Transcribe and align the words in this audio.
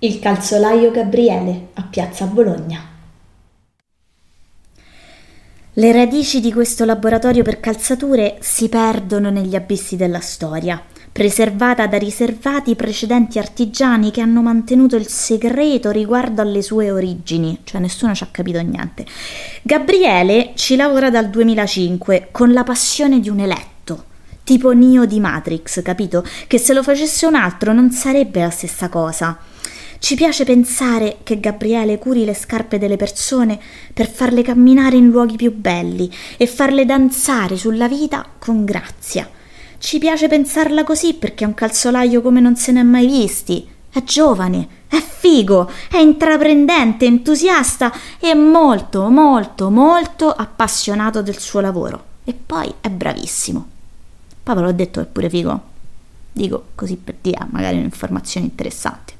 Il 0.00 0.20
calzolaio 0.20 0.92
Gabriele 0.92 1.70
a 1.74 1.82
Piazza 1.82 2.24
Bologna. 2.26 2.80
Le 5.72 5.92
radici 5.92 6.40
di 6.40 6.52
questo 6.52 6.84
laboratorio 6.84 7.42
per 7.42 7.58
calzature 7.58 8.36
si 8.38 8.68
perdono 8.68 9.28
negli 9.30 9.56
abissi 9.56 9.96
della 9.96 10.20
storia, 10.20 10.80
preservata 11.10 11.88
da 11.88 11.98
riservati 11.98 12.76
precedenti 12.76 13.40
artigiani 13.40 14.12
che 14.12 14.20
hanno 14.20 14.40
mantenuto 14.40 14.94
il 14.94 15.08
segreto 15.08 15.90
riguardo 15.90 16.42
alle 16.42 16.62
sue 16.62 16.92
origini, 16.92 17.62
cioè 17.64 17.80
nessuno 17.80 18.14
ci 18.14 18.22
ha 18.22 18.28
capito 18.30 18.60
niente. 18.60 19.04
Gabriele 19.62 20.52
ci 20.54 20.76
lavora 20.76 21.10
dal 21.10 21.28
2005 21.28 22.28
con 22.30 22.52
la 22.52 22.62
passione 22.62 23.18
di 23.18 23.28
un 23.28 23.40
eletto 23.40 24.04
tipo 24.48 24.72
Neo 24.72 25.04
di 25.04 25.20
Matrix, 25.20 25.82
capito? 25.82 26.24
Che 26.46 26.56
se 26.56 26.72
lo 26.72 26.82
facesse 26.82 27.26
un 27.26 27.34
altro 27.34 27.74
non 27.74 27.90
sarebbe 27.90 28.40
la 28.40 28.48
stessa 28.48 28.88
cosa. 28.88 29.38
Ci 29.98 30.14
piace 30.14 30.44
pensare 30.44 31.18
che 31.24 31.40
Gabriele 31.40 31.98
curi 31.98 32.24
le 32.24 32.34
scarpe 32.34 32.78
delle 32.78 32.96
persone 32.96 33.58
per 33.92 34.08
farle 34.08 34.42
camminare 34.42 34.96
in 34.96 35.08
luoghi 35.08 35.36
più 35.36 35.52
belli 35.52 36.10
e 36.36 36.46
farle 36.46 36.86
danzare 36.86 37.56
sulla 37.56 37.88
vita 37.88 38.24
con 38.38 38.64
grazia. 38.64 39.28
Ci 39.78 39.98
piace 39.98 40.28
pensarla 40.28 40.84
così 40.84 41.14
perché 41.14 41.44
è 41.44 41.46
un 41.46 41.54
calzolaio 41.54 42.22
come 42.22 42.40
non 42.40 42.56
se 42.56 42.72
ne 42.72 42.80
è 42.80 42.84
mai 42.84 43.06
visti. 43.06 43.68
È 43.90 44.02
giovane, 44.04 44.68
è 44.88 45.00
figo, 45.00 45.70
è 45.90 45.98
intraprendente, 45.98 47.04
entusiasta 47.04 47.92
e 48.20 48.34
molto, 48.34 49.08
molto, 49.08 49.68
molto 49.68 50.30
appassionato 50.30 51.22
del 51.22 51.38
suo 51.38 51.60
lavoro. 51.60 52.04
E 52.24 52.34
poi 52.34 52.72
è 52.80 52.88
bravissimo. 52.88 53.66
Poi 54.42 54.54
ve 54.54 54.60
l'ho 54.60 54.72
detto 54.72 55.00
è 55.00 55.06
pure 55.06 55.28
figo. 55.28 55.62
Dico 56.32 56.66
così 56.76 56.96
per 56.96 57.16
dire 57.20 57.46
magari 57.50 57.78
un'informazione 57.78 58.46
interessante. 58.46 59.17